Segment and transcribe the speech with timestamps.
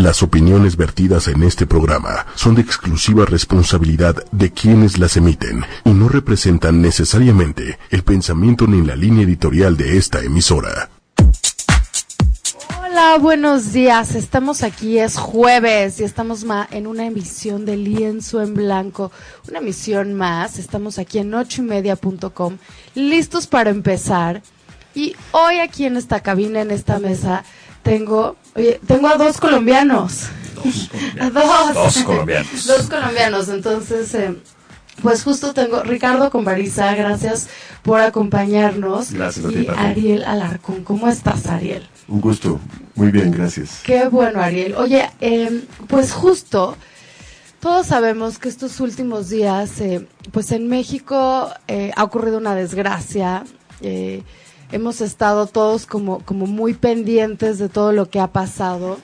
[0.00, 5.90] Las opiniones vertidas en este programa son de exclusiva responsabilidad de quienes las emiten y
[5.90, 10.88] no representan necesariamente el pensamiento ni la línea editorial de esta emisora.
[12.82, 14.14] Hola, buenos días.
[14.14, 19.12] Estamos aquí, es jueves y estamos en una emisión de Lienzo en Blanco.
[19.50, 20.58] Una emisión más.
[20.58, 22.56] Estamos aquí en ochoymedia.com,
[22.94, 24.40] listos para empezar.
[24.94, 27.44] Y hoy aquí en esta cabina, en esta mesa,
[27.82, 30.28] tengo, oye, tengo a dos colombianos.
[31.32, 32.66] Dos colombianos.
[32.66, 32.86] dos.
[32.90, 33.48] colombianos.
[33.48, 34.36] Entonces, eh,
[35.00, 37.48] pues justo tengo Ricardo Convariza, gracias
[37.82, 39.12] por acompañarnos.
[39.12, 40.84] Gracias y Ariel Alarcón.
[40.84, 41.88] ¿Cómo estás, Ariel?
[42.08, 42.60] Un gusto.
[42.94, 43.80] Muy bien, gracias.
[43.84, 44.74] Qué bueno, Ariel.
[44.74, 46.76] Oye, eh, pues justo
[47.60, 53.44] todos sabemos que estos últimos días, eh, pues en México eh, ha ocurrido una desgracia.
[54.72, 58.98] Hemos estado todos como, como muy pendientes de todo lo que ha pasado.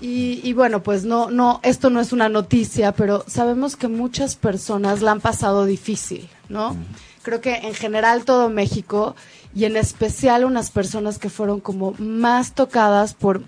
[0.00, 5.00] Y, bueno, pues no, no, esto no es una noticia, pero sabemos que muchas personas
[5.00, 6.76] la han pasado difícil, ¿no?
[7.22, 9.16] Creo que en general todo México
[9.54, 13.44] y en especial unas personas que fueron como más tocadas por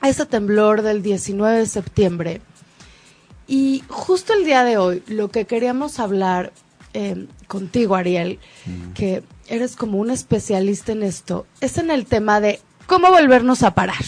[0.00, 2.40] ese temblor del 19 de septiembre.
[3.48, 6.52] Y justo el día de hoy, lo que queríamos hablar
[6.94, 8.38] eh, contigo, Ariel,
[8.94, 13.74] que eres como un especialista en esto, es en el tema de cómo volvernos a
[13.74, 14.04] parar.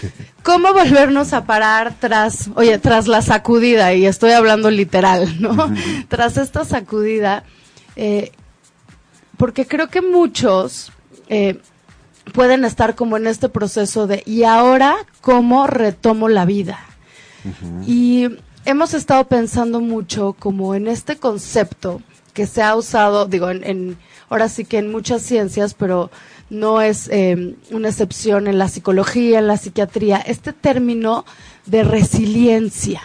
[0.42, 3.92] ¿Cómo volvernos a parar tras, oye, tras la sacudida?
[3.94, 5.74] Y estoy hablando literal, ¿no?
[6.08, 7.44] Tras esta sacudida,
[7.96, 8.32] eh,
[9.36, 10.92] porque creo que muchos
[11.28, 11.60] eh,
[12.32, 16.78] pueden estar como en este proceso de, ¿y ahora cómo retomo la vida?
[17.86, 18.28] Y
[18.68, 22.02] hemos estado pensando mucho como en este concepto
[22.34, 23.96] que se ha usado, digo, en,
[24.28, 26.10] ahora sí que en muchas ciencias, pero
[26.50, 31.24] no es eh, una excepción en la psicología, en la psiquiatría, este término
[31.64, 33.00] de resiliencia.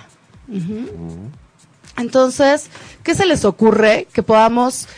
[1.97, 2.67] Entonces,
[3.02, 4.89] ¿qué se les ocurre que podamos,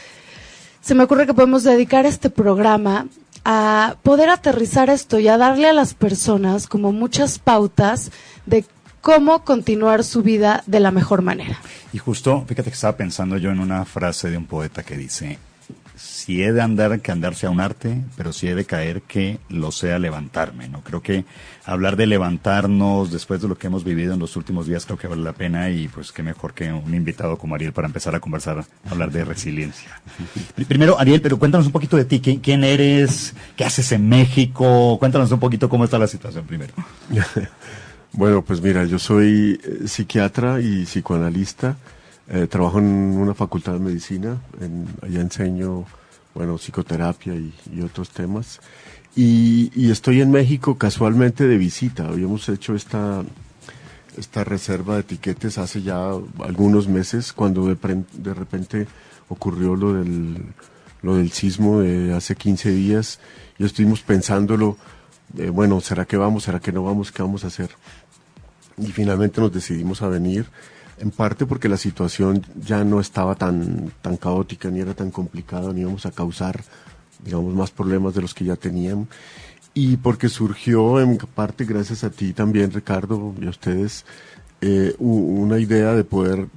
[0.82, 3.08] se me ocurre que podemos dedicar este programa
[3.46, 8.12] a poder aterrizar esto y a darle a las personas como muchas pautas
[8.48, 8.66] de
[9.06, 11.60] cómo continuar su vida de la mejor manera.
[11.94, 15.38] Y justo, fíjate que estaba pensando yo en una frase de un poeta que dice,
[15.96, 19.38] si he de andar, que andarse a un arte, pero si he de caer, que
[19.48, 20.82] lo sea levantarme, ¿no?
[20.82, 21.24] Creo que
[21.66, 25.08] hablar de levantarnos después de lo que hemos vivido en los últimos días creo que
[25.08, 28.20] vale la pena y pues qué mejor que un invitado como Ariel para empezar a
[28.20, 30.02] conversar, hablar de resiliencia.
[30.68, 33.36] Primero, Ariel, pero cuéntanos un poquito de ti, ¿quién eres?
[33.56, 34.98] ¿Qué haces en México?
[34.98, 36.74] Cuéntanos un poquito cómo está la situación primero.
[38.18, 41.76] Bueno, pues mira, yo soy eh, psiquiatra y psicoanalista.
[42.30, 44.38] Eh, trabajo en una facultad de medicina.
[44.62, 45.84] En, allá enseño,
[46.34, 48.62] bueno, psicoterapia y, otros temas.
[49.18, 52.08] Y, estoy en México casualmente de visita.
[52.08, 53.22] Habíamos hecho esta,
[54.18, 58.88] esta reserva de etiquetes hace ya algunos meses, cuando de, de repente
[59.28, 60.38] ocurrió lo del,
[61.02, 63.20] lo del sismo de hace 15 días.
[63.58, 64.78] Y estuvimos pensándolo,
[65.38, 66.44] eh, bueno, ¿será que vamos?
[66.44, 67.12] ¿Será que no vamos?
[67.12, 67.72] ¿Qué vamos a hacer?
[68.78, 70.46] Y finalmente nos decidimos a venir,
[70.98, 75.74] en parte porque la situación ya no estaba tan, tan caótica, ni era tan complicada,
[75.74, 76.62] ni íbamos a causar,
[77.24, 79.08] digamos, más problemas de los que ya tenían,
[79.74, 84.06] y porque surgió en parte gracias a ti también, Ricardo, y a ustedes,
[84.62, 86.48] eh, una idea de poder,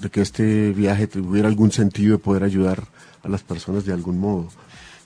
[0.00, 2.84] de que este viaje tuviera algún sentido, de poder ayudar
[3.24, 4.48] a las personas de algún modo.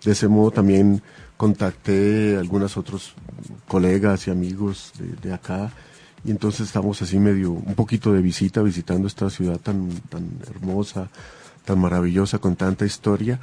[0.04, 1.02] De ese modo también
[1.38, 3.14] contacté a algunos otros
[3.66, 5.72] colegas y amigos de, de acá
[6.26, 11.08] y entonces estamos así medio, un poquito de visita, visitando esta ciudad tan, tan hermosa,
[11.64, 13.38] tan maravillosa, con tanta historia,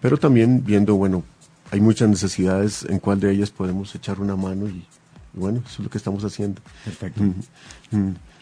[0.00, 1.22] pero también viendo, bueno,
[1.70, 4.86] hay muchas necesidades en cuál de ellas podemos echar una mano y,
[5.34, 6.62] bueno, eso es lo que estamos haciendo.
[6.84, 7.22] Perfecto.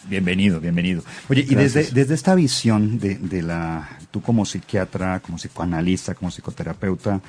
[0.08, 1.02] Bienvenido, bienvenido.
[1.28, 6.30] Oye, y desde, desde esta visión de, de, la, tú como psiquiatra, como psicoanalista, como
[6.30, 7.20] psicoterapeuta,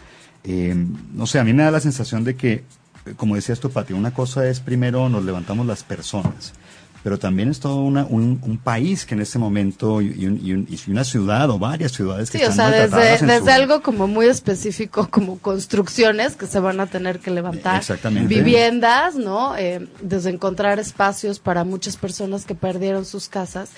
[0.43, 0.75] eh,
[1.13, 2.63] no sé, a mí me da la sensación de que
[3.17, 6.53] como decías tú, Pati, una cosa es primero nos levantamos las personas,
[7.03, 10.25] pero también es todo un, un, país que en este momento y,
[10.87, 15.07] una ciudad o varias ciudades que sí, o sea, desde, desde algo como muy específico,
[15.11, 18.33] como construcciones que se van a tener que levantar, Exactamente.
[18.33, 19.57] viviendas, ¿no?
[19.57, 23.71] Eh, desde encontrar espacios para muchas personas que perdieron sus casas.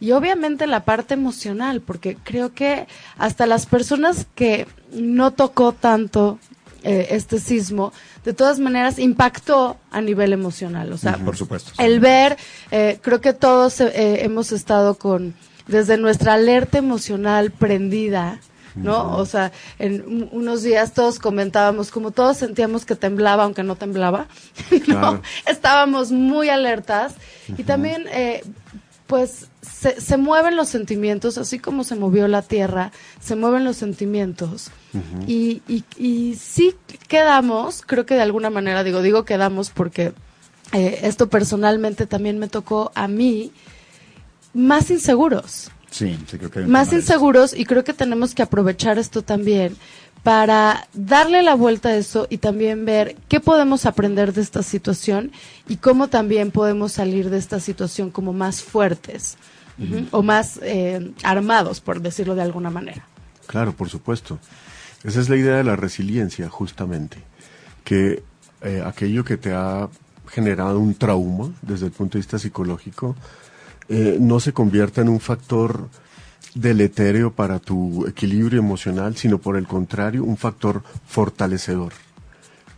[0.00, 6.40] Y obviamente la parte emocional, porque creo que hasta las personas que no tocó tanto
[6.84, 7.92] eh, este sismo,
[8.24, 10.92] de todas maneras impactó a nivel emocional.
[10.92, 11.72] O sea, por supuesto.
[11.78, 12.36] El ver,
[12.70, 15.34] eh, creo que todos eh, hemos estado con,
[15.66, 18.38] desde nuestra alerta emocional prendida,
[18.74, 19.16] ¿no?
[19.16, 24.26] O sea, en unos días todos comentábamos, como todos sentíamos que temblaba, aunque no temblaba,
[24.86, 25.22] ¿no?
[25.46, 27.14] Estábamos muy alertas
[27.56, 28.42] y también, eh,
[29.06, 33.76] pues, se, se, mueven los sentimientos, así como se movió la tierra, se mueven los
[33.76, 34.70] sentimientos.
[35.26, 36.74] y, y, y sí
[37.08, 40.12] quedamos, creo que de alguna manera, digo, digo quedamos porque
[40.72, 43.52] eh, esto personalmente también me tocó a mí,
[44.54, 45.70] más inseguros.
[45.90, 49.76] Sí, sí creo que más inseguros y creo que tenemos que aprovechar esto también
[50.24, 55.30] para darle la vuelta a eso y también ver qué podemos aprender de esta situación
[55.68, 59.36] y cómo también podemos salir de esta situación como más fuertes
[60.12, 63.06] o más eh, armados, por decirlo de alguna manera.
[63.46, 64.38] Claro, por supuesto.
[65.02, 67.18] Esa es la idea de la resiliencia, justamente,
[67.84, 68.22] que
[68.62, 69.90] eh, aquello que te ha
[70.28, 73.14] generado un trauma desde el punto de vista psicológico,
[73.90, 75.90] eh, no se convierta en un factor
[76.54, 81.92] deletéreo para tu equilibrio emocional, sino por el contrario, un factor fortalecedor,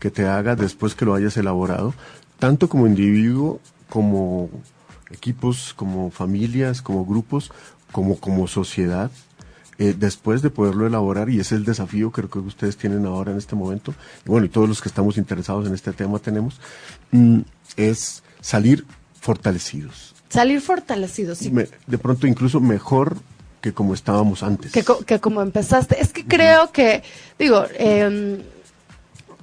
[0.01, 1.95] que te haga después que lo hayas elaborado,
[2.39, 4.51] tanto como individuo, como
[5.11, 7.53] equipos, como familias, como grupos,
[7.93, 9.11] como como sociedad,
[9.79, 13.05] eh, después de poderlo elaborar, y ese es el desafío que creo que ustedes tienen
[13.05, 13.95] ahora en este momento,
[14.25, 16.59] y bueno, y todos los que estamos interesados en este tema tenemos,
[17.13, 17.41] mm,
[17.77, 18.87] es salir
[19.21, 20.15] fortalecidos.
[20.31, 21.53] Salir fortalecidos, sí.
[21.87, 23.17] de pronto incluso mejor
[23.67, 24.71] que como estábamos antes.
[24.71, 26.01] Que, que como empezaste.
[26.01, 27.03] Es que creo que,
[27.37, 28.41] digo, eh,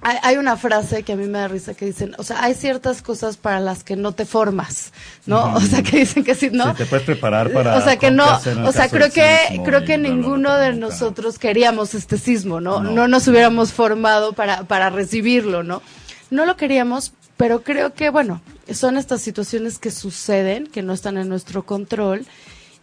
[0.01, 3.01] hay, una frase que a mí me da risa que dicen, o sea, hay ciertas
[3.01, 4.93] cosas para las que no te formas,
[5.25, 5.53] ¿no?
[5.55, 6.71] O sea, que dicen que sí, ¿no?
[6.71, 7.75] Sí, te puedes preparar para.
[7.75, 8.25] O sea, que no,
[8.65, 12.81] o sea, creo que creo que ninguno de nosotros queríamos este sismo, ¿no?
[12.81, 13.09] ¿no?
[13.09, 15.81] nos hubiéramos formado para para recibirlo, ¿no?
[16.29, 18.41] No lo queríamos, pero creo que bueno,
[18.73, 22.25] son estas situaciones que suceden, que no están en nuestro control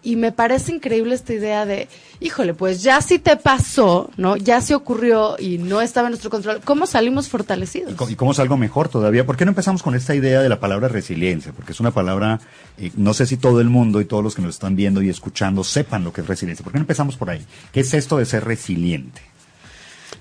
[0.03, 1.89] y me parece increíble esta idea de,
[2.21, 4.37] híjole, pues ya si te pasó, ¿no?
[4.37, 6.61] Ya se ocurrió y no estaba en nuestro control.
[6.65, 7.95] ¿Cómo salimos fortalecidos?
[8.09, 9.27] ¿Y cómo salgo mejor todavía?
[9.27, 11.53] ¿Por qué no empezamos con esta idea de la palabra resiliencia?
[11.53, 12.41] Porque es una palabra,
[12.79, 15.11] eh, no sé si todo el mundo y todos los que nos están viendo y
[15.11, 16.65] escuchando sepan lo que es resiliencia.
[16.65, 17.45] ¿Por qué no empezamos por ahí?
[17.73, 19.21] ¿Qué es esto de ser resiliente?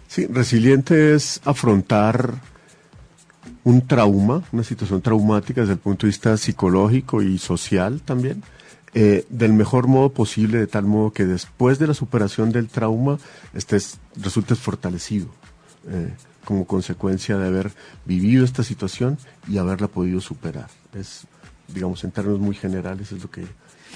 [0.07, 2.33] Sí, resiliente es afrontar
[3.63, 8.43] un trauma, una situación traumática desde el punto de vista psicológico y social también
[8.94, 13.19] eh, del mejor modo posible, de tal modo que después de la superación del trauma
[13.53, 15.27] estés, resultes fortalecido
[15.88, 16.13] eh,
[16.44, 17.71] como consecuencia de haber
[18.06, 20.69] vivido esta situación y haberla podido superar.
[20.94, 21.27] Es,
[21.68, 23.45] digamos, en términos muy generales, es lo que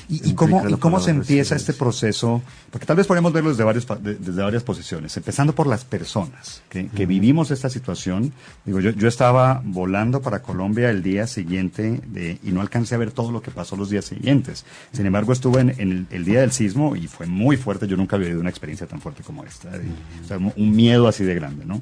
[0.10, 2.42] ¿Y, cómo, cómo se empieza este proceso?
[2.72, 7.06] Porque tal vez podemos verlo desde, varios, desde varias posiciones, empezando por las personas que,
[7.06, 8.34] vivimos esta situación.
[8.66, 12.98] Digo, yo, yo estaba volando para Colombia el día siguiente de, y no alcancé a
[12.98, 14.66] ver todo lo que pasó los días siguientes.
[14.92, 17.88] Sin embargo, estuve en, el, día del sismo y fue muy fuerte.
[17.88, 19.70] Yo nunca había vivido una experiencia tan fuerte como esta.
[20.24, 21.82] o sea, un miedo así de grande, ¿no?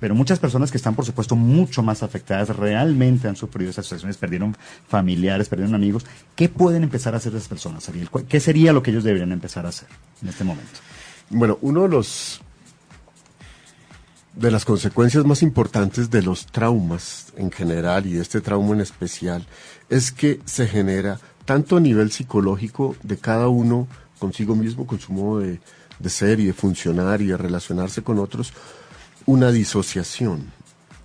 [0.00, 4.16] Pero muchas personas que están, por supuesto, mucho más afectadas, realmente han sufrido esas situaciones,
[4.16, 4.56] perdieron
[4.88, 6.04] familiares, perdieron amigos.
[6.34, 8.08] ¿Qué pueden empezar a hacer esas personas, Ariel?
[8.28, 9.88] ¿Qué sería lo que ellos deberían empezar a hacer
[10.22, 10.80] en este momento?
[11.30, 12.40] Bueno, uno de los
[14.34, 19.46] de las consecuencias más importantes de los traumas en general y este trauma en especial
[19.88, 23.88] es que se genera tanto a nivel psicológico de cada uno
[24.18, 25.58] consigo mismo, con su modo de,
[25.98, 28.52] de ser y de funcionar y de relacionarse con otros,
[29.26, 30.52] una disociación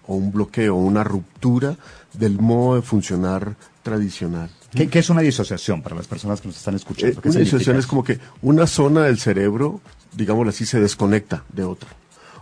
[0.07, 1.75] o un bloqueo, una ruptura
[2.13, 4.49] del modo de funcionar tradicional.
[4.73, 7.19] ¿Qué, es una disociación para las personas que nos están escuchando?
[7.19, 9.81] Eh, una disociación es como que una zona del cerebro,
[10.13, 11.89] digámoslo así, se desconecta de otra.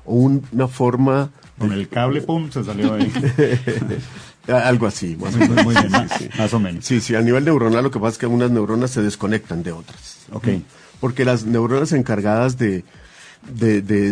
[0.05, 1.31] O una forma...
[1.57, 3.11] Con el cable, pum, se salió ahí.
[4.47, 5.63] Algo así, más o menos.
[5.63, 5.91] Muy bien,
[6.37, 6.85] más o menos.
[6.85, 9.71] Sí, sí, a nivel neuronal lo que pasa es que unas neuronas se desconectan de
[9.71, 10.19] otras.
[10.31, 10.47] Ok.
[10.99, 12.83] Porque las neuronas encargadas de,
[13.51, 14.09] de, de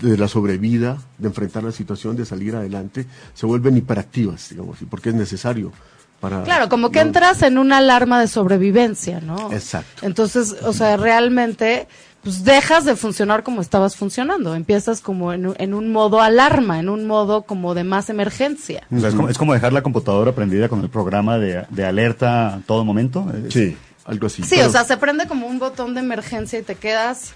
[0.00, 5.10] de la sobrevida, de enfrentar la situación, de salir adelante, se vuelven hiperactivas, digamos, porque
[5.10, 5.72] es necesario
[6.20, 6.42] para...
[6.42, 9.52] Claro, como que entras en una alarma de sobrevivencia, ¿no?
[9.52, 10.06] Exacto.
[10.06, 11.86] Entonces, o sea, realmente,
[12.22, 16.88] pues dejas de funcionar como estabas funcionando, empiezas como en, en un modo alarma, en
[16.88, 18.86] un modo como de más emergencia.
[18.90, 23.26] es, como, dejar la computadora prendida con el programa de, de alerta a todo momento.
[23.48, 24.42] Sí, algo así.
[24.42, 27.34] Sí, o sea, se prende como un botón de emergencia y te quedas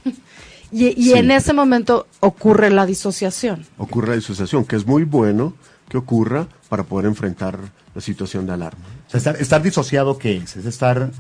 [0.73, 3.67] y, en ese momento ocurre la disociación.
[3.77, 5.55] Ocurre la disociación, que es muy bueno
[5.89, 7.59] que ocurra para poder enfrentar
[7.95, 8.81] la situación de alarma.
[9.13, 10.57] estar, disociado, ¿qué es?
[10.57, 11.11] Es estar,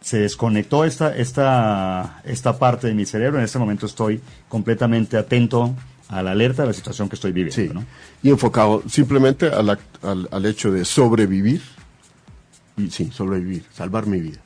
[0.00, 5.74] se desconectó esta, esta, esta parte de mi cerebro, en este momento estoy completamente atento
[6.08, 7.74] a la alerta de la situación que estoy viviendo.
[7.74, 7.84] ¿no?
[8.22, 11.60] Y enfocado simplemente al, al, al hecho de sobrevivir,
[12.78, 14.38] y sí, sobrevivir, salvar mi vida.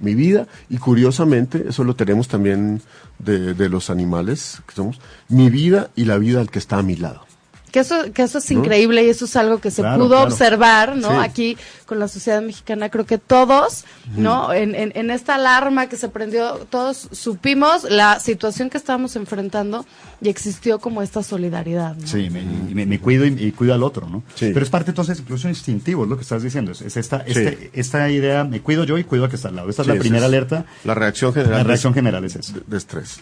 [0.00, 2.82] Mi vida, y curiosamente, eso lo tenemos también
[3.18, 6.82] de, de los animales que somos, mi vida y la vida del que está a
[6.82, 7.27] mi lado.
[7.70, 11.20] Que eso, que eso es increíble y eso es algo que se pudo observar, ¿no?
[11.20, 11.56] Aquí
[11.86, 13.84] con la sociedad mexicana, creo que todos,
[14.16, 14.52] ¿no?
[14.52, 19.86] En, en, esta alarma que se prendió, todos supimos la situación que estábamos enfrentando
[20.20, 21.96] y existió como esta solidaridad.
[21.96, 22.06] ¿no?
[22.06, 24.22] Sí, me, me, cuido y, cuido al otro, ¿no?
[24.34, 24.50] Sí.
[24.52, 26.72] Pero es parte entonces incluso instintivo, es lo que estás diciendo.
[26.72, 29.70] Es, esta, este, esta idea, me cuido yo y cuido a que está al lado.
[29.70, 30.66] Esta es la primera alerta.
[30.84, 31.58] La reacción general.
[31.58, 32.54] La reacción general es eso.
[32.66, 33.20] De, estrés.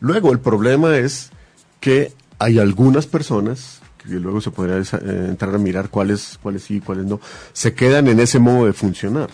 [0.00, 1.30] Luego, el problema es
[1.80, 6.76] que hay algunas personas y luego se podría eh, entrar a mirar cuáles, cuáles sí
[6.76, 7.20] y cuáles no,
[7.52, 9.30] se quedan en ese modo de funcionar.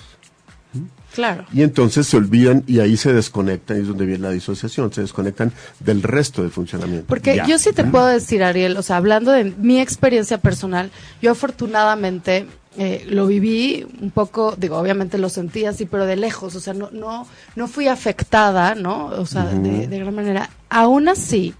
[1.14, 1.44] Claro.
[1.52, 5.02] Y entonces se olvidan y ahí se desconectan, y es donde viene la disociación, se
[5.02, 7.06] desconectan del resto del funcionamiento.
[7.06, 11.32] Porque yo sí te puedo decir, Ariel, o sea, hablando de mi experiencia personal, yo
[11.32, 12.46] afortunadamente
[12.78, 16.72] eh, lo viví un poco, digo, obviamente lo sentí así, pero de lejos, o sea,
[16.72, 17.26] no, no,
[17.56, 19.06] no fui afectada, ¿no?
[19.06, 20.48] O sea, de, de gran manera.
[20.70, 21.54] Aún así,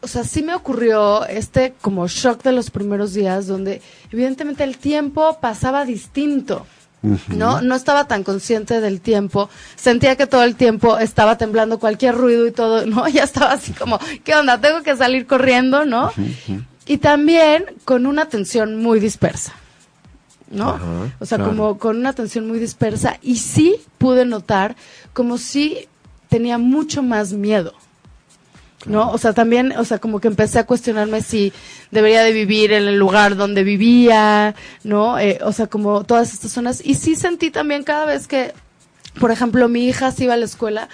[0.00, 4.78] o sea, sí me ocurrió este como shock de los primeros días donde evidentemente el
[4.78, 6.66] tiempo pasaba distinto.
[7.28, 7.62] ¿no?
[7.62, 12.44] No estaba tan consciente del tiempo, sentía que todo el tiempo estaba temblando cualquier ruido
[12.46, 13.06] y todo, ¿no?
[13.18, 14.60] Ya estaba así como, ¿qué onda?
[14.60, 16.10] Tengo que salir corriendo, ¿no?
[16.86, 19.52] Y también con una atención muy dispersa,
[20.50, 20.80] ¿no?
[21.20, 24.74] o sea, como con una atención muy dispersa y sí pude notar
[25.12, 25.86] como si
[26.28, 27.74] tenía mucho más miedo.
[28.86, 29.10] ¿No?
[29.10, 31.52] O sea, también, o sea, como que empecé a cuestionarme si
[31.90, 34.54] debería de vivir en el lugar donde vivía,
[34.84, 35.18] ¿no?
[35.18, 36.80] Eh, o sea, como todas estas zonas.
[36.84, 38.52] Y sí sentí también cada vez que,
[39.20, 40.88] por ejemplo, mi hija se iba a la escuela,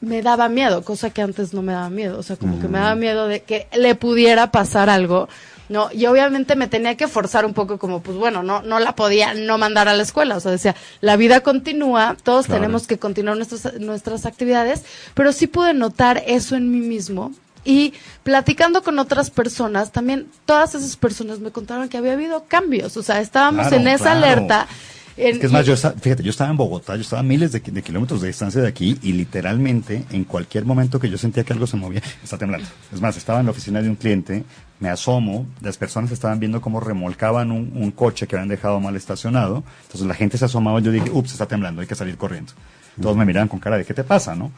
[0.00, 2.18] me daba miedo, cosa que antes no me daba miedo.
[2.18, 5.28] O sea, como que me daba miedo de que le pudiera pasar algo
[5.70, 5.88] ¿no?
[5.92, 9.34] Y obviamente me tenía que forzar un poco como, pues bueno, no, no la podía
[9.34, 13.36] no mandar a la escuela, o sea, decía, la vida continúa, todos tenemos que continuar
[13.36, 14.84] nuestras, nuestras actividades,
[15.14, 17.32] pero sí pude notar eso en mí mismo.
[17.64, 22.96] Y platicando con otras personas, también todas esas personas me contaron que había habido cambios,
[22.96, 24.66] o sea, estábamos en esa alerta
[25.28, 27.60] es que es más, yo fíjate, yo estaba en Bogotá, yo estaba a miles de,
[27.60, 31.66] kilómetros de distancia de aquí y literalmente en cualquier momento que yo sentía que algo
[31.66, 32.66] se movía, está temblando.
[32.92, 34.44] Es más, estaba en la oficina de un cliente,
[34.78, 39.64] me asomo, las personas estaban viendo cómo remolcaban un, coche que habían dejado mal estacionado,
[39.82, 42.52] entonces la gente se asomaba y yo dije, ups, está temblando, hay que salir corriendo.
[43.00, 44.50] Todos me miraban con cara de, ¿qué te pasa, no?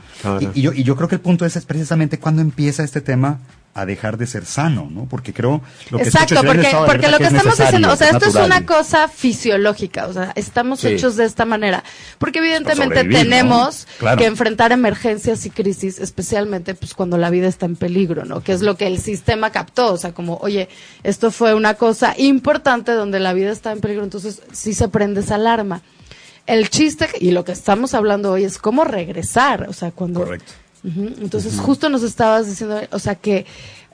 [0.54, 3.38] Y, yo, y yo creo que el punto es, es precisamente cuando empieza este tema
[3.74, 5.06] a dejar de ser sano, ¿no?
[5.06, 8.34] Porque creo lo que Exacto, porque, porque lo que, estamos diciendo, o sea, esto es
[8.34, 11.82] una cosa fisiológica, o sea, estamos hechos de esta manera,
[12.18, 13.86] porque evidentemente tenemos
[14.18, 18.42] que enfrentar emergencias y crisis, especialmente pues cuando la vida está en peligro, ¿no?
[18.42, 20.68] Que es lo que el sistema captó, o sea, como, oye,
[21.02, 25.20] esto fue una cosa importante donde la vida está en peligro, entonces sí se prende
[25.20, 25.80] esa alarma.
[26.44, 30.52] El chiste y lo que estamos hablando hoy es cómo regresar, o sea, cuando Correcto
[30.84, 33.46] entonces, justo nos estabas diciendo, o sea, que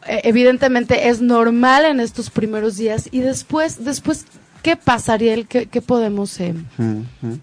[0.07, 4.25] eh, evidentemente es normal en estos primeros días y después, después
[4.63, 5.45] ¿qué pasaría?
[5.45, 6.55] ¿Qué, qué podemos eh,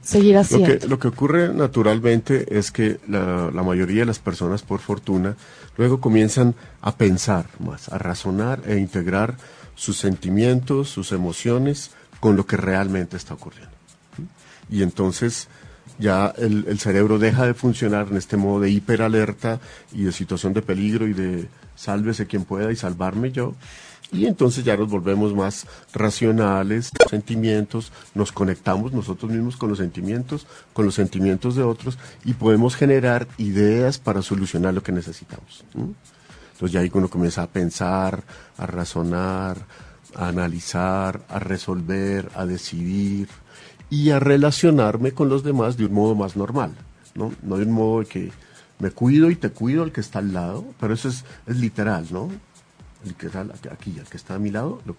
[0.02, 0.68] seguir haciendo?
[0.68, 4.80] Lo que, lo que, ocurre naturalmente es que la, la, mayoría de las personas, por
[4.80, 5.36] fortuna,
[5.78, 9.36] luego comienzan a pensar más, a razonar e integrar
[9.75, 13.74] sus sentimientos, sus emociones con lo que realmente está ocurriendo.
[14.70, 15.48] Y entonces
[15.98, 19.60] ya el, cerebro deja de funcionar en este modo de hiperalerta
[19.94, 23.54] y de situación de peligro y de sálvese quien pueda y salvarme yo.
[24.12, 30.46] Y entonces ya nos volvemos más racionales, sentimientos, nos conectamos nosotros mismos con los sentimientos,
[30.74, 35.66] con los sentimientos de otros y podemos generar ideas para solucionar lo que necesitamos.
[35.74, 38.24] Entonces ya ahí uno comienza a pensar,
[38.58, 39.58] a razonar,
[40.16, 43.28] a analizar, a resolver, a decidir,
[43.89, 46.74] y a relacionarme con los demás de un modo más normal,
[47.13, 47.32] ¿no?
[47.44, 48.32] No de un modo de que
[48.80, 52.08] me cuido y te cuido al que está al lado, pero eso es, es literal,
[52.12, 52.30] ¿no?
[53.06, 54.96] El que está aquí, el que está a mi lado, lo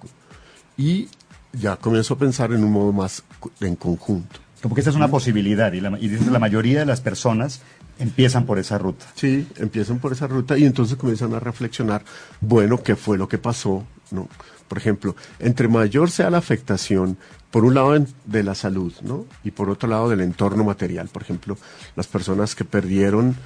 [0.78, 1.09] y
[1.52, 3.23] ya comienzo a pensar en un modo más
[3.61, 4.40] en conjunto.
[4.62, 7.61] Porque esa es una posibilidad y, la, y la mayoría de las personas
[7.99, 9.07] empiezan por esa ruta.
[9.14, 12.05] Sí, empiezan por esa ruta y entonces comienzan a reflexionar,
[12.40, 13.85] bueno, ¿qué fue lo que pasó?
[14.11, 14.28] ¿No?
[14.69, 17.16] Por ejemplo, entre mayor sea la afectación,
[17.50, 19.25] por un lado de la salud, ¿no?
[19.45, 21.57] Y por otro lado del entorno material, por ejemplo,
[21.95, 23.37] las personas que perdieron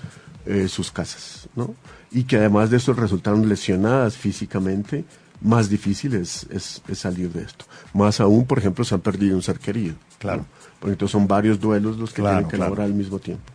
[0.47, 1.75] eh, sus casas, ¿no?
[2.11, 5.05] Y que además de eso resultaron lesionadas físicamente,
[5.41, 6.47] más difícil es,
[6.95, 7.65] salir de esto.
[7.95, 9.95] Más aún, por ejemplo, se han perdido un ser querido.
[10.19, 10.45] Claro.
[10.79, 13.53] Porque entonces son varios duelos los que tienen que elaborar al mismo tiempo.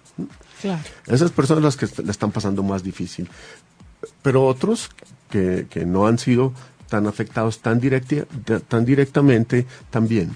[0.62, 0.82] Claro.
[1.08, 3.30] Esas personas las que le están pasando más difícil.
[4.22, 4.90] Pero otros
[5.30, 6.54] que, que no han sido
[6.90, 7.80] tan afectados tan,
[8.68, 10.32] tan directamente también.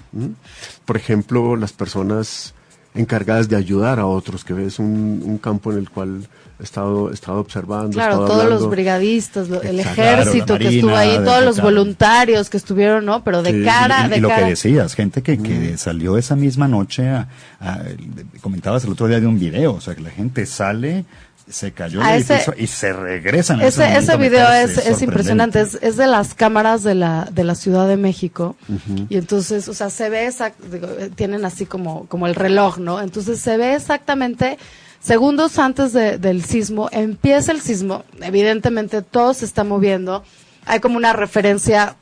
[0.84, 2.54] Por ejemplo, las personas
[2.94, 6.26] encargadas de ayudar a otros, que es un, un campo en el cual
[6.58, 7.90] he estado, he estado observando.
[7.90, 8.64] he Claro, estado todos hablando.
[8.64, 13.04] los brigadistas, lo- el Exacto, ejército claro, que estuvo ahí, todos los voluntarios que estuvieron,
[13.06, 13.22] ¿no?
[13.22, 14.42] Pero de Sí, cara, y, de y lo cara.
[14.42, 17.28] que decías, gente que, que salió esa misma noche, a,
[17.60, 17.78] a-
[18.40, 21.04] comentabas el otro día de un video, o sea, que la gente sale,
[21.50, 23.60] se cayó ese- edificio y se regresan.
[23.60, 27.44] Ese, ese a video es, es impresionante, es, es de las cámaras de la, de
[27.44, 28.56] la Ciudad de México
[29.08, 32.78] y entonces, o sea, se ve, exact- digo, eh, tienen así como, como el reloj,
[32.78, 33.00] ¿no?
[33.00, 34.58] Entonces se ve exactamente
[35.00, 40.22] segundos antes de- del sismo, empieza el sismo, evidentemente todo se está moviendo,
[40.66, 41.96] hay como una referencia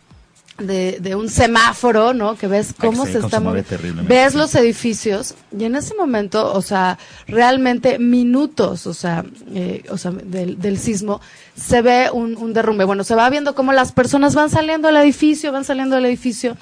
[0.59, 2.37] de, de un semáforo, ¿no?
[2.37, 6.99] Que ves cómo sí, se está Ves los edificios y en ese momento, o sea,
[7.27, 9.25] realmente minutos, o sea,
[9.55, 11.21] eh, o sea del, del sismo,
[11.57, 12.85] se ve un, un derrumbe.
[12.85, 16.57] Bueno, se va viendo cómo las personas van saliendo del edificio, van saliendo del edificio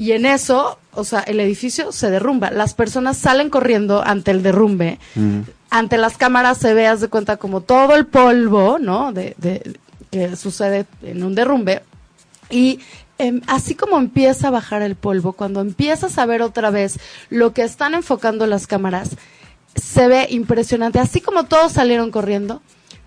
[0.00, 2.50] y en eso, o sea, el edificio se derrumba.
[2.50, 4.98] Las personas salen corriendo ante el derrumbe.
[5.68, 9.12] Ante las cámaras se ve, haz de cuenta, como todo el polvo, ¿no?
[9.12, 9.78] De, de,
[10.10, 11.82] que sucede en un derrumbe.
[12.48, 12.80] Y
[13.20, 16.98] em, así como empieza a bajar el polvo, cuando empiezas a ver otra vez
[17.28, 19.10] lo que están enfocando las cámaras,
[19.74, 20.98] se ve impresionante.
[20.98, 22.62] Así como todos salieron corriendo,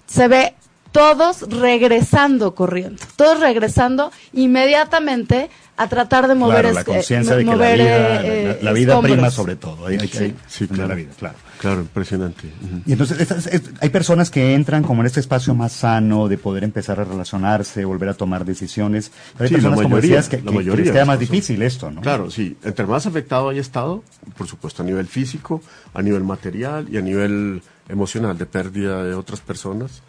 [0.05, 0.53] se ve
[0.91, 7.43] todos regresando corriendo, todos regresando inmediatamente a tratar de mover Claro, la eh, conciencia de
[7.45, 9.13] que mover, la vida, eh, la, la vida escombros.
[9.15, 9.87] prima sobre todo.
[9.87, 10.67] Hay, hay que Sí.
[10.67, 10.89] Claro.
[10.89, 11.35] la vida, claro.
[11.59, 12.49] Claro, impresionante.
[12.85, 16.63] Y entonces es- hay personas que entran como en este espacio más sano de poder
[16.65, 19.11] empezar a relacionarse, volver a tomar decisiones.
[19.37, 21.19] Pero hay Sí, la personas, como decías, que, la que- que mayoría les queda más
[21.19, 22.01] difícil esto, ¿no?
[22.01, 22.57] Claro, sí.
[22.63, 24.03] Entre más afectado haya estado,
[24.37, 25.61] por supuesto, a nivel físico,
[25.93, 30.01] a nivel material y a nivel emocional, de pérdida de otras personas,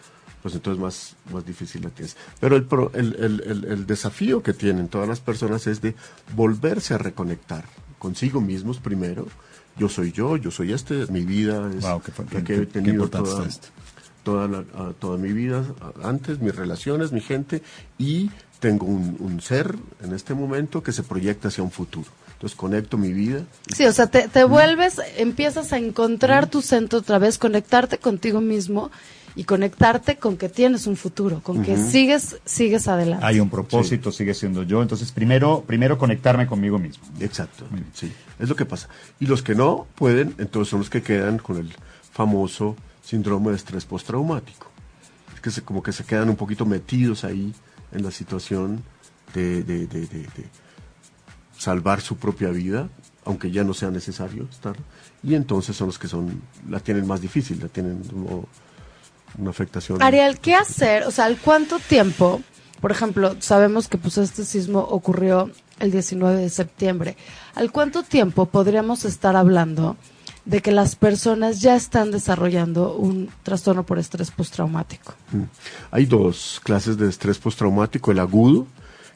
[0.44, 2.18] pues entonces más, más difícil la tienes.
[2.38, 5.94] Pero el, pro- el, el, el, el desafío que tienen todas las personas es de
[6.36, 7.64] volverse a reconectar
[7.98, 9.26] consigo mismos primero.
[9.78, 12.58] Yo soy yo, yo soy este, es mi vida, es Wow, qué la que he
[12.60, 13.48] qué tenido toda,
[14.22, 15.64] toda, la- a- toda mi vida
[16.02, 17.62] antes, mis relaciones, mi gente,
[17.96, 22.08] y tengo un, un ser en este momento que se proyecta hacia un futuro.
[22.34, 23.44] Entonces conecto mi vida.
[23.74, 28.42] Sí, o sea, te, te vuelves, empiezas a encontrar tu centro otra vez, conectarte contigo
[28.42, 28.90] mismo
[29.36, 33.26] y conectarte con que tienes un futuro, con que sigues, sigues adelante.
[33.26, 34.80] Hay un propósito, sigue siendo yo.
[34.80, 37.04] Entonces, primero, primero conectarme conmigo mismo.
[37.20, 38.88] Exacto, sí, es lo que pasa.
[39.18, 41.74] Y los que no pueden, entonces son los que quedan con el
[42.12, 44.70] famoso síndrome de estrés postraumático.
[45.34, 47.52] Es que se, como que se quedan un poquito metidos ahí
[47.92, 48.82] en la situación
[49.34, 50.48] de, de- de- de- de
[51.58, 52.88] salvar su propia vida,
[53.24, 54.76] aunque ya no sea necesario estar.
[55.22, 58.46] Y entonces son los que son la tienen más difícil, la tienen como
[59.38, 60.02] una afectación.
[60.02, 61.04] Ariel, ¿qué hacer?
[61.04, 62.42] O sea, ¿al cuánto tiempo?
[62.80, 67.16] Por ejemplo, sabemos que pues este sismo ocurrió el 19 de septiembre.
[67.54, 69.96] ¿Al cuánto tiempo podríamos estar hablando
[70.44, 75.14] de que las personas ya están desarrollando un trastorno por estrés postraumático?
[75.32, 75.44] Mm.
[75.90, 78.66] Hay dos clases de estrés postraumático, el agudo,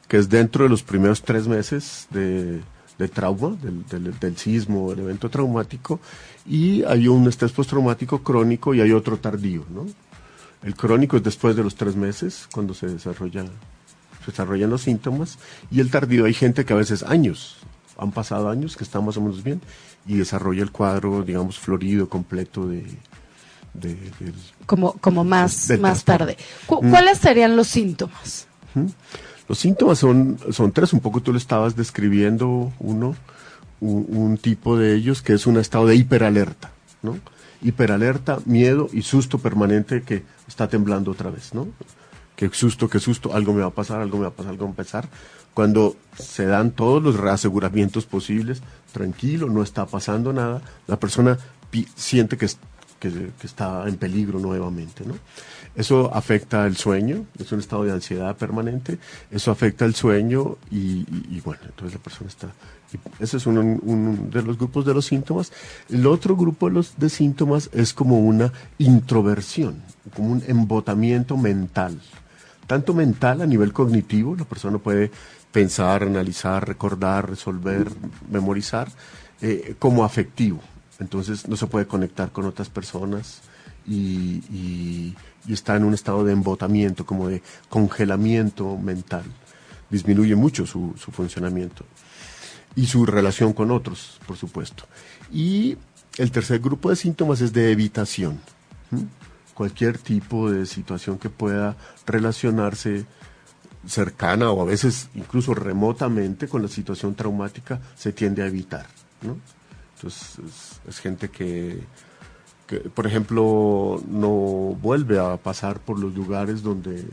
[0.09, 2.63] que es dentro de los primeros tres meses de,
[2.99, 6.01] de trauma, del, del, del sismo, del evento traumático,
[6.47, 9.87] y hay un estrés postraumático crónico y hay otro tardío, ¿no?
[10.63, 13.45] El crónico es después de los tres meses, cuando se desarrolla,
[14.25, 15.39] se desarrollan los síntomas,
[15.71, 17.57] y el tardío hay gente que a veces años,
[17.97, 19.61] han pasado años, que está más o menos bien,
[20.07, 22.85] y desarrolla el cuadro, digamos, florido, completo de,
[24.67, 26.35] Como, como más, Del más trastorno.
[26.35, 26.45] tarde.
[26.67, 28.47] Cu- ¿Cuáles serían los síntomas?
[29.49, 33.15] Los síntomas son, son tres, un poco tú lo estabas describiendo uno,
[33.81, 36.71] un, un tipo de ellos que es un estado de hiperalerta,
[37.03, 37.19] ¿no?
[37.63, 41.69] Hiperalerta, miedo y susto permanente que está temblando otra vez, ¿no?
[42.37, 44.67] Qué susto, qué susto, algo me va a pasar, algo me va a pasar, algo
[44.67, 45.09] va a pasar.
[45.55, 51.37] Cuando se dan todos los reaseguramientos posibles, tranquilo, no está pasando nada, la persona
[51.97, 52.59] siente que, es-
[53.01, 55.03] que, que está en peligro nuevamente.
[55.75, 58.99] Eso afecta el sueño, es un estado de ansiedad permanente,
[59.33, 62.49] eso afecta el sueño y, y- y bueno, entonces la persona está...
[63.19, 65.53] ese es un, un de los grupos de los síntomas.
[65.89, 69.83] El otro grupo de, síntomas es como una introversión,
[70.15, 72.01] como un embotamiento mental.
[72.67, 75.11] Tanto mental a nivel cognitivo, la persona puede
[75.53, 77.89] pensar, analizar, recordar, resolver,
[78.31, 78.89] memorizar,
[79.41, 80.61] eh, como afectivo.
[80.99, 83.41] Entonces no se puede conectar con otras personas
[83.87, 85.15] y,
[85.49, 89.25] está en un estado de embotamiento, como de congelamiento mental.
[89.89, 91.87] Disminuye mucho su funcionamiento
[92.79, 94.85] y su relación con otros, por supuesto.
[95.33, 95.77] Y
[96.17, 98.39] el tercer grupo de síntomas es de evitación.
[99.53, 103.05] Cualquier tipo de situación que pueda relacionarse
[103.85, 108.87] cercana o a veces incluso remotamente con la situación traumática se tiende a evitar.
[109.97, 110.39] Entonces
[110.89, 111.83] es, gente que,
[112.95, 114.29] por ejemplo, no
[114.81, 117.05] vuelve a pasar por los lugares donde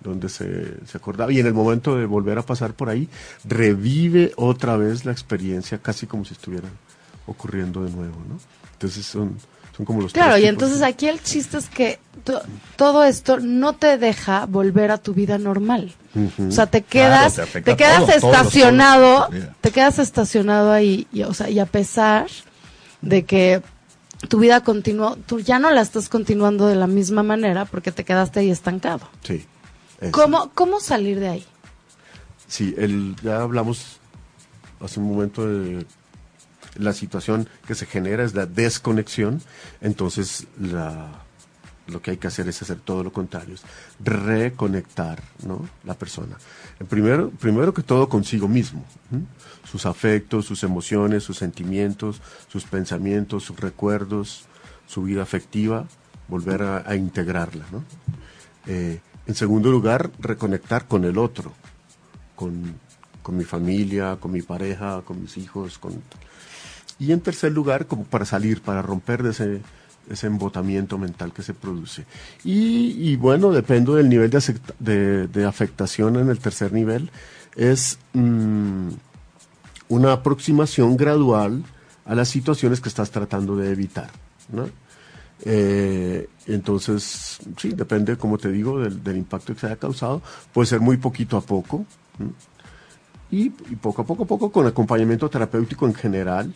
[0.00, 3.08] donde se, se, acordaba y en el momento de volver a pasar por ahí
[3.44, 6.68] revive otra vez la experiencia casi como si estuviera
[7.26, 8.38] ocurriendo de nuevo, ¿no?
[8.72, 9.36] Entonces son,
[9.76, 10.12] son como los...
[10.12, 11.98] Claro, y entonces aquí el chiste es que
[12.76, 15.92] todo esto no te deja volver a tu vida normal.
[16.48, 19.28] O sea, te quedas, te, quedas estacionado,
[19.60, 22.26] te quedas estacionado ahí, y, o sea, y a pesar
[23.00, 23.62] de que
[24.28, 28.04] tu vida continúa, tú ya no la estás continuando de la misma manera porque te
[28.04, 29.08] quedaste ahí estancado.
[29.22, 29.46] Sí.
[30.12, 31.46] ¿Cómo, ¿Cómo salir de ahí?
[32.48, 33.98] Sí, el, ya hablamos
[34.80, 35.86] hace un momento de
[36.76, 39.42] la situación que se genera es la desconexión,
[39.80, 41.10] entonces la,
[41.86, 43.62] lo que hay que hacer es hacer todo lo contrario, es
[44.00, 45.68] reconectar ¿no?
[45.84, 46.36] la persona.
[46.88, 48.84] Primero, primero que todo consigo mismo,
[49.70, 54.46] sus afectos, sus emociones, sus sentimientos, sus pensamientos, sus recuerdos,
[54.86, 55.86] su vida afectiva,
[56.28, 57.66] volver a, integrarla.
[57.70, 57.84] ¿no?
[58.66, 61.52] Eh, en segundo lugar, reconectar con el otro,
[62.34, 62.74] con,
[63.22, 66.02] con mi familia, con mi pareja, con mis hijos, con
[66.98, 69.60] y en tercer lugar, como para salir, para romper de ese,
[70.10, 72.04] ese embotamiento mental que se produce.
[72.44, 77.10] Y, bueno, depende del nivel de, de, afectación en el tercer nivel,
[77.56, 78.88] es mm,
[79.88, 81.62] una aproximación gradual
[82.04, 84.10] a las situaciones que estás tratando de evitar.
[84.52, 84.68] ¿no?
[85.44, 90.22] Eh, entonces, sí, depende, como te digo, del, impacto que se haya causado.
[90.52, 91.84] Puede ser muy poquito a poco.
[93.30, 96.52] Y, y, poco a poco, a poco, con acompañamiento terapéutico en general,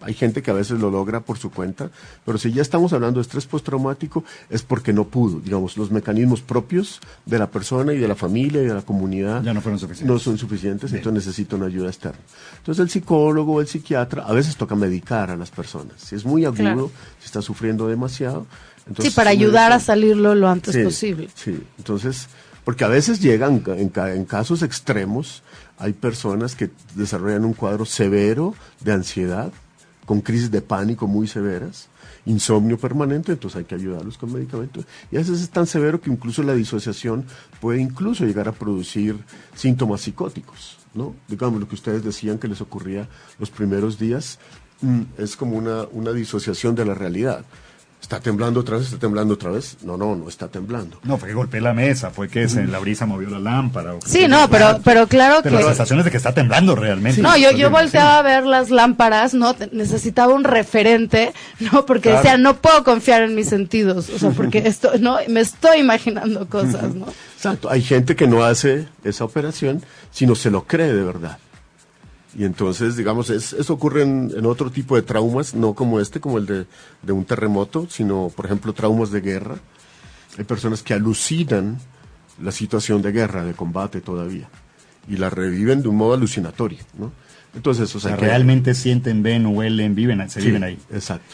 [0.00, 1.90] hay gente que a veces lo logra por su cuenta,
[2.24, 5.40] pero si ya estamos hablando de estrés postraumático es porque no pudo.
[5.40, 9.42] Digamos, los mecanismos propios de la persona y de la familia y de la comunidad
[9.42, 10.12] ya no, fueron suficientes.
[10.12, 12.20] no son suficientes, entonces necesita una ayuda externa.
[12.58, 15.94] Entonces el psicólogo o el psiquiatra a veces toca medicar a las personas.
[15.98, 18.46] Si es muy agudo, si está sufriendo demasiado.
[18.86, 21.28] Entonces, sí, para ayudar a salirlo lo antes posible.
[21.34, 22.28] Sí, entonces,
[22.64, 25.42] porque a veces llegan en, en casos extremos,
[25.76, 29.52] hay personas que desarrollan un cuadro severo de ansiedad
[30.08, 31.88] con crisis de pánico muy severas,
[32.24, 34.86] insomnio permanente, entonces hay que ayudarlos con medicamentos.
[35.12, 37.26] Y a veces es tan severo que incluso la disociación
[37.60, 39.18] puede incluso llegar a producir
[39.54, 41.14] síntomas psicóticos, ¿no?
[41.28, 43.06] Digamos lo que ustedes decían que les ocurría
[43.38, 44.38] los primeros días,
[44.80, 47.44] mm, es como una, una disociación de la realidad.
[48.00, 48.86] ¿Está temblando otra vez?
[48.86, 49.76] ¿Está temblando otra vez?
[49.82, 50.98] No, no, no está temblando.
[51.02, 53.94] No, fue que golpeé la mesa, fue que se, la brisa movió la lámpara.
[54.06, 55.62] sí, no, pero, pero claro pero que...
[55.62, 57.20] la sensación es de que está temblando realmente.
[57.20, 59.54] no, yo, yo volteaba a ver las lámparas, ¿no?
[59.72, 61.84] Necesitaba un referente, ¿no?
[61.84, 65.18] Porque decía, no puedo confiar en mis sentidos, o sea, porque esto, ¿no?
[65.28, 67.06] Me estoy imaginando cosas, ¿no?
[67.36, 71.38] Exacto, hay gente que no hace esa operación, sino se lo cree de verdad.
[72.36, 76.38] Y entonces, digamos, es, eso ocurre en, otro tipo de traumas, no como este, como
[76.38, 76.66] el de,
[77.02, 79.56] de, un terremoto, sino, por ejemplo, traumas de guerra.
[80.36, 81.78] Hay personas que alucinan
[82.40, 84.48] la situación de guerra, de combate todavía,
[85.08, 87.12] y la reviven de un modo alucinatorio, ¿no?
[87.54, 90.78] Entonces, o sea, realmente sienten, ven, huelen, viven, se viven ahí.
[90.92, 91.24] Exacto.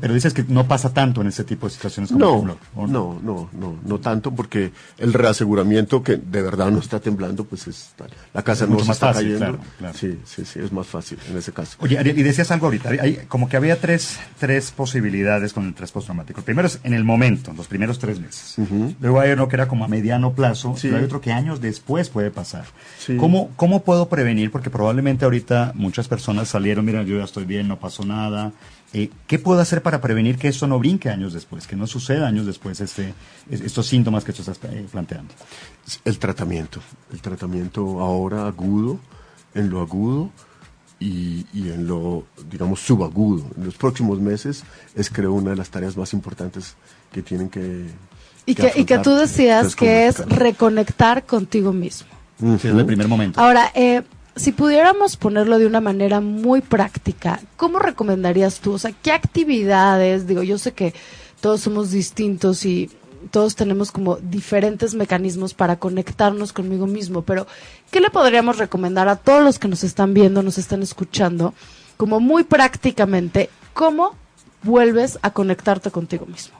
[0.00, 3.50] pero dices que no pasa tanto en ese tipo de situaciones como no, no, no,
[3.52, 7.94] no, no tanto porque el reaseguramiento que de verdad no está temblando, pues es
[8.34, 9.58] la casa no se está cayendo.
[9.94, 11.76] Sí, sí, sí, es más fácil en ese caso.
[11.80, 15.92] Oye, y decías algo ahorita, hay, como que había tres, tres posibilidades con el estrés
[15.92, 16.40] postraumático.
[16.40, 18.56] El primero es en el momento, los primeros tres meses.
[19.00, 22.10] Luego hay uno que era como a mediano plazo, pero hay otro que años después
[22.10, 22.64] puede pasar.
[23.18, 24.50] ¿Cómo, ¿Cómo puedo prevenir?
[24.50, 28.52] Porque probablemente ahorita muchas personas salieron, mira, yo ya estoy bien, no pasó nada.
[28.92, 32.26] Eh, ¿Qué puedo hacer para prevenir que esto no brinque años después, que no suceda
[32.26, 33.14] años después este,
[33.50, 35.34] estos síntomas que tú estás eh, planteando?
[36.04, 36.80] El tratamiento,
[37.12, 38.98] el tratamiento ahora agudo,
[39.54, 40.30] en lo agudo
[40.98, 43.46] y, en lo, digamos, subagudo.
[43.56, 46.74] En los próximos meses es, creo, una de las tareas más importantes
[47.12, 47.86] que tienen que...
[48.46, 52.08] Y que, y que tú decías que es reconectar contigo mismo.
[52.40, 53.40] en el primer momento.
[53.40, 54.02] Ahora, eh,
[54.36, 58.74] si pudiéramos ponerlo de una manera muy práctica, ¿cómo recomendarías tú?
[58.74, 60.26] O sea, ¿qué actividades?
[60.26, 60.94] Digo, yo sé que
[61.40, 62.90] todos somos distintos y
[63.30, 67.46] todos tenemos como diferentes mecanismos para conectarnos conmigo mismo, pero
[67.90, 71.54] ¿qué le podríamos recomendar a todos los que nos están viendo, nos están escuchando,
[71.96, 74.14] como muy prácticamente, cómo
[74.62, 76.56] vuelves a conectarte contigo mismo?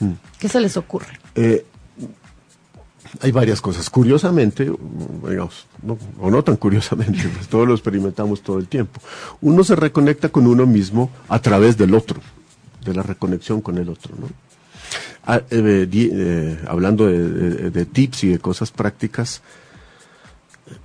[0.00, 0.14] Hmm.
[0.38, 1.18] ¿Qué se les ocurre?
[1.36, 1.64] Eh,
[3.20, 3.88] hay varias cosas.
[3.90, 4.70] Curiosamente,
[5.28, 5.66] digamos,
[6.20, 9.00] o no tan curiosamente, pues todos lo experimentamos todo el tiempo.
[9.40, 12.20] Uno se reconecta con uno mismo a través del otro,
[12.84, 14.28] de la reconexión con el otro, ¿no?
[15.30, 19.42] Ah, eh, eh, hablando de, tips y de cosas prácticas,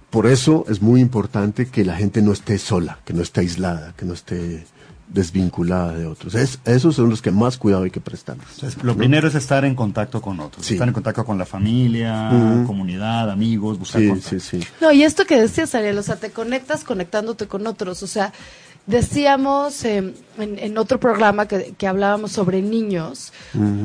[0.09, 3.93] por eso es muy importante que la gente no esté sola, que no esté aislada,
[3.95, 4.65] que no esté
[5.07, 6.35] desvinculada de otros.
[6.35, 8.37] Es, esos son los que más cuidado hay que prestar.
[8.81, 12.29] lo primero es estar en contacto con otros, estar en contacto con la familia,
[12.65, 14.59] comunidad, amigos, buscar sí, Sí, sí.
[14.81, 18.33] No, y esto que decías, Ariel, o sea, te conectas conectándote con otros, o sea,
[18.85, 23.31] Decíamos em, en, otro programa que, hablábamos sobre niños,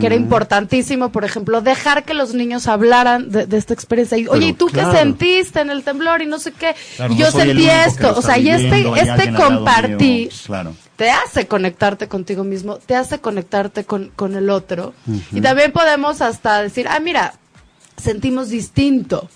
[0.00, 4.18] que era importantísimo, por ejemplo, dejar que los niños hablaran de, esta experiencia.
[4.18, 6.74] Y, Oye, ¿y tú qué sentiste en el temblor y no sé qué?
[7.10, 8.12] y yo sentí esto.
[8.16, 10.32] O sea, y este, este compartir
[10.98, 14.94] te hace conectarte contigo mismo, te hace conectarte con, con el otro.
[15.30, 17.34] Y también podemos hasta decir, ah, mira,
[17.96, 19.28] sentimos distinto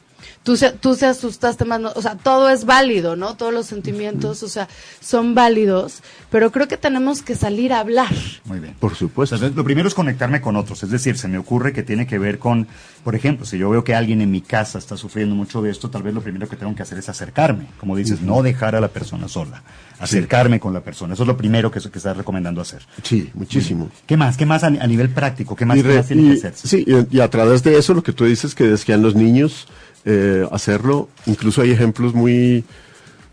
[0.43, 3.37] tú se, tú se asustaste más, o sea, todo es válido, ¿no?
[3.37, 4.69] Todos los sentimientos, o sea,
[5.01, 8.13] son válidos, pero creo que tenemos que salir a hablar.
[8.45, 8.75] Muy bien.
[8.79, 9.37] Por supuesto.
[9.37, 12.39] lo primero es conectarme con otros, es decir, se me ocurre que tiene que ver
[12.39, 12.67] con,
[13.05, 15.91] por ejemplo, si yo veo que alguien en mi casa está sufriendo mucho de esto,
[15.91, 18.81] tal vez lo primero que tengo que hacer es acercarme, como dices, no dejar a
[18.81, 19.63] la persona sola,
[19.99, 22.83] acercarme con la persona, eso es lo primero que, que estás recomendando hacer.
[23.03, 23.91] Sí, muchísimo.
[24.07, 24.37] ¿Qué más?
[24.37, 25.55] ¿Qué más a, nivel práctico?
[25.55, 26.55] ¿Qué más, tiene que hacer?
[26.55, 29.69] Sí, y, y a través de eso lo que tú dices que decían los niños,
[30.05, 31.09] eh, hacerlo.
[31.27, 32.65] Incluso hay ejemplos muy,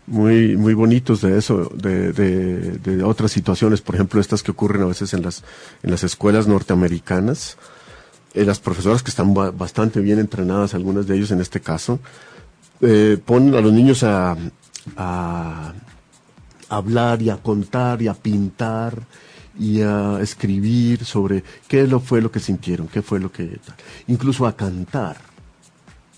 [0.06, 5.14] muy, muy bonitos de eso, de, otras situaciones, por ejemplo, estas que ocurren a veces
[5.14, 5.44] en las,
[5.82, 7.56] en las escuelas norteamericanas.
[8.34, 11.98] Eh, las profesoras que están bastante bien entrenadas, algunas de ellos en este caso,
[12.80, 14.36] eh, ponen a los niños a,
[14.96, 15.74] a,
[16.68, 19.02] hablar y a contar y a pintar
[19.58, 23.58] y a escribir sobre qué lo fue lo que sintieron, qué fue lo que...
[24.06, 25.29] Incluso a cantar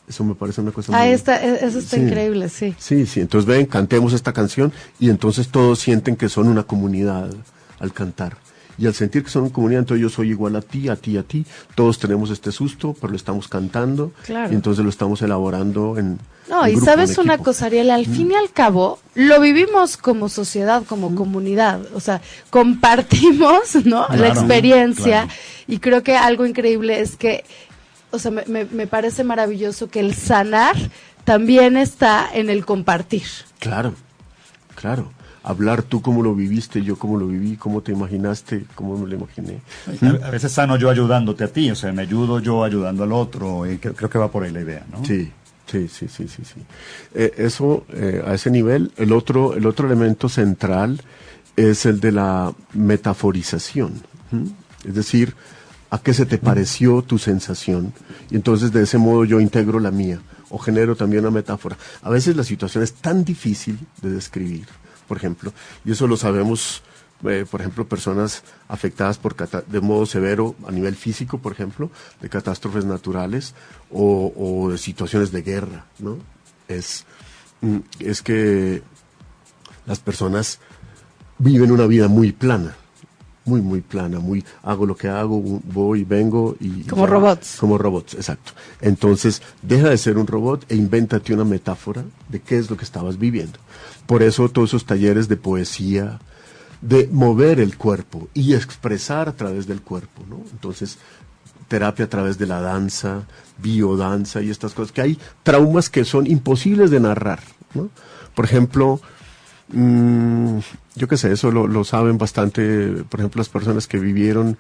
[0.09, 1.13] eso me parece una cosa ah, muy...
[1.13, 2.75] Está, e, eso está increíble, sí.
[2.79, 3.21] Sí, sí.
[3.21, 7.31] Entonces ven, cantemos esta canción y entonces todos sienten que son una comunidad
[7.79, 8.37] al cantar.
[8.79, 11.17] Y al sentir que son una comunidad, entonces yo soy igual a ti, a ti,
[11.17, 11.45] a ti.
[11.75, 14.13] Todos tenemos este susto, pero lo estamos cantando.
[14.25, 14.51] Claro.
[14.51, 16.19] Y entonces lo estamos elaborando en.
[16.49, 20.83] No, y sabes una cosa, Ariel, al fin y al cabo, lo vivimos como sociedad,
[20.85, 21.81] como comunidad.
[21.95, 24.07] O sea, compartimos, ¿no?
[24.09, 25.29] la experiencia.
[25.69, 27.45] Y creo que algo increíble es que
[28.13, 30.77] o sea, me, me, parece maravilloso que el sanar
[31.25, 33.25] también está en el compartir.
[33.59, 33.95] Claro,
[34.75, 35.11] claro
[35.43, 39.17] hablar tú cómo lo viviste, yo cómo lo viví, cómo te imaginaste, cómo me lo
[39.17, 39.61] imaginé.
[40.23, 43.71] A, veces sano yo ayudándote a ti, o sea, me ayudo yo ayudando al otro,
[43.71, 45.05] y creo, que va por ahí la idea, ¿no?
[45.05, 45.31] Sí,
[45.67, 46.45] sí, sí, sí, sí.
[46.45, 46.61] sí.
[47.15, 51.01] Eh, eso, eh, a ese nivel, el otro, el otro elemento central
[51.57, 54.01] es el de la metaforización.
[54.85, 55.35] Es decir,
[55.93, 57.93] a qué se te pareció tu sensación
[58.31, 61.77] y entonces de ese modo yo integro la mía o genero también una metáfora.
[62.01, 64.67] A veces la situación es tan difícil de describir,
[65.07, 65.53] por ejemplo,
[65.85, 66.83] y eso lo sabemos,
[67.25, 71.91] eh, por ejemplo, personas afectadas por de modo severo a nivel físico, por ejemplo,
[72.23, 73.55] de catástrofes naturales
[73.91, 76.17] o, de situaciones de guerra, ¿no?
[76.69, 77.05] Es,
[77.61, 78.83] mm, es que
[79.85, 80.59] las personas
[81.37, 82.77] viven una vida muy plana
[83.45, 86.83] muy, muy plana, muy, hago lo que hago, voy, vengo y...
[86.85, 87.57] Como robots.
[87.59, 88.53] Como robots, exacto.
[88.81, 92.85] Entonces, deja de ser un robot e invéntate una metáfora de qué es lo que
[92.85, 93.59] estabas viviendo.
[94.07, 96.21] Por eso todos esos talleres de poesía,
[96.81, 100.43] de mover el cuerpo y expresar a través del cuerpo, ¿no?
[100.53, 100.99] Entonces,
[101.69, 103.23] terapia a través de la danza,
[103.59, 107.41] biodanza y estas cosas, que hay traumas que son imposibles de narrar,
[107.75, 107.89] ¿no?
[108.35, 109.01] Por ejemplo,
[109.69, 110.59] Mm,
[110.97, 114.59] yo qué sé, eso lo, saben bastante, por ejemplo, las personas que vivieron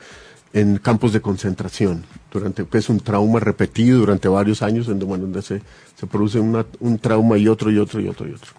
[0.52, 5.42] en campos de concentración, durante, que es un trauma repetido durante varios años, en donde
[5.42, 5.62] se,
[5.98, 8.52] se produce un trauma y otro y otro y otro y otro.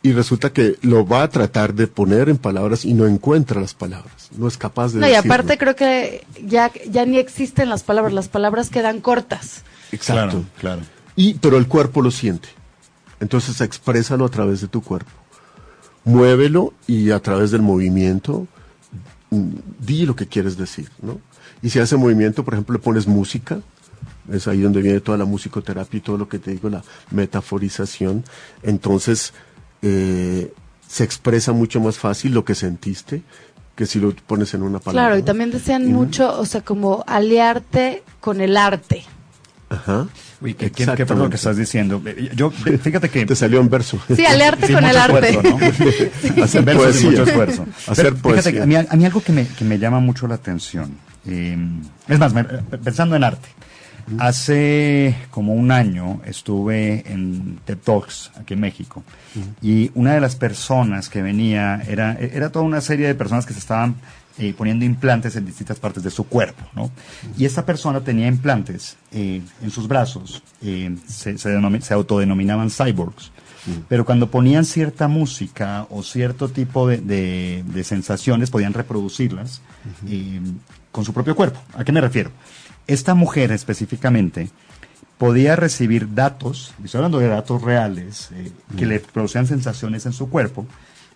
[0.00, 3.74] Y resulta que lo va a tratar de poner en palabras y no encuentra las
[3.74, 5.00] palabras, no es capaz de...
[5.00, 9.64] No, y aparte creo que ya, ya ni existen las palabras, las palabras quedan cortas.
[9.90, 10.82] Exacto, claro.
[11.16, 12.48] Y, pero el cuerpo lo siente.
[13.20, 15.10] Entonces exprésalo a través de tu cuerpo.
[16.04, 18.46] Muévelo y a través del movimiento
[19.30, 21.20] mm, di lo que quieres decir, ¿no?
[21.62, 23.60] Y si hace movimiento, por ejemplo, le pones música,
[24.32, 28.24] es ahí donde viene toda la musicoterapia y todo lo que te digo, la metaforización,
[28.62, 29.32] entonces
[29.82, 30.52] eh,
[30.86, 33.22] se expresa mucho más fácil lo que sentiste
[33.74, 35.08] que si lo pones en una palabra.
[35.08, 39.04] Claro, y también decían mucho, o sea, como aliarte con el arte.
[39.70, 40.06] Ajá.
[40.40, 42.02] Uy, ¿qué, qué, qué lo que estás diciendo?
[42.34, 43.26] Yo, fíjate que...
[43.26, 43.98] Te salió en verso.
[44.14, 45.38] Sí, alearte con el arte.
[46.42, 47.66] Hacer verso mucho esfuerzo.
[47.86, 50.96] Hacer Fíjate, a mí, a mí, algo que me, que me llama mucho la atención,
[51.26, 51.56] eh,
[52.08, 52.32] es más,
[52.82, 53.48] pensando en arte,
[54.18, 59.04] Hace como un año estuve en TED Talks aquí en México
[59.60, 63.52] y una de las personas que venía era, era toda una serie de personas que
[63.52, 63.96] se estaban
[64.38, 66.90] eh, poniendo implantes en distintas partes de su cuerpo, ¿no?
[67.36, 73.32] Y esta persona tenía implantes eh, en sus brazos, eh, se, se, autodenominaban cyborgs.
[73.88, 79.60] pero cuando ponían cierta música o cierto tipo de, de, sensaciones, podían reproducirlas
[80.08, 80.40] eh,
[80.92, 81.60] con su propio cuerpo.
[81.74, 82.30] ¿A qué me refiero?
[82.86, 84.50] Esta mujer específicamente
[85.18, 90.30] podía recibir datos, estoy hablando de datos reales, eh, que le producían sensaciones en su
[90.30, 90.66] cuerpo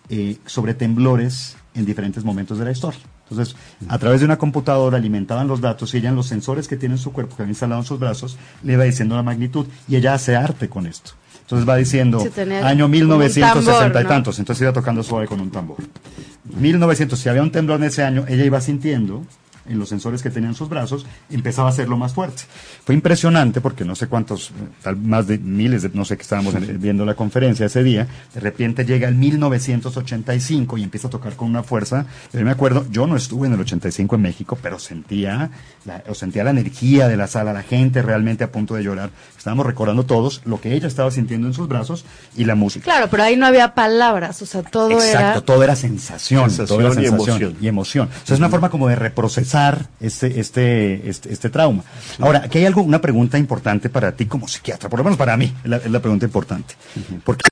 [0.09, 2.99] eh, sobre temblores en diferentes momentos de la historia.
[3.29, 3.55] Entonces,
[3.87, 6.95] a través de una computadora alimentaban los datos y ella en los sensores que tiene
[6.95, 9.95] en su cuerpo, que había instalado en sus brazos, le iba diciendo la magnitud y
[9.95, 11.11] ella hace arte con esto.
[11.41, 12.23] Entonces va diciendo
[12.63, 15.77] año 1960 y tantos, entonces iba tocando suave con un tambor.
[16.57, 19.25] 1900, si había un temblor en ese año, ella iba sintiendo
[19.67, 22.43] en los sensores que tenía en sus brazos, empezaba a hacerlo más fuerte.
[22.85, 26.55] Fue impresionante porque no sé cuántos, tal, más de miles, de, no sé que estábamos
[26.79, 31.49] viendo la conferencia ese día, de repente llega el 1985 y empieza a tocar con
[31.49, 32.05] una fuerza.
[32.33, 35.49] Yo me acuerdo, yo no estuve en el 85 en México, pero sentía
[35.85, 39.11] la, o sentía la energía de la sala, la gente realmente a punto de llorar.
[39.37, 42.83] Estábamos recordando todos lo que ella estaba sintiendo en sus brazos y la música.
[42.83, 45.05] Claro, pero ahí no había palabras, o sea, todo era...
[45.05, 47.57] Exacto, todo era sensación, todo era sensación y emoción.
[47.61, 48.09] Y emoción.
[48.23, 49.52] O sea, es una forma como de reprocesar
[49.99, 51.83] este, este, este, este, trauma.
[52.19, 55.37] Ahora, aquí hay algo, una pregunta importante para ti como psiquiatra, por lo menos para
[55.37, 56.75] mí, es la, pregunta importante.
[57.23, 57.41] Porque